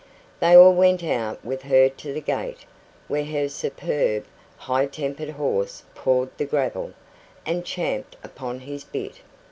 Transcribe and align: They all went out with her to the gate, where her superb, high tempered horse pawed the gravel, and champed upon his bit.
They 0.39 0.57
all 0.57 0.73
went 0.73 1.03
out 1.03 1.45
with 1.45 1.61
her 1.61 1.87
to 1.87 2.11
the 2.11 2.21
gate, 2.21 2.65
where 3.07 3.23
her 3.25 3.47
superb, 3.47 4.25
high 4.57 4.87
tempered 4.87 5.29
horse 5.29 5.83
pawed 5.93 6.35
the 6.39 6.45
gravel, 6.45 6.93
and 7.45 7.63
champed 7.63 8.15
upon 8.23 8.61
his 8.61 8.83
bit. 8.83 9.19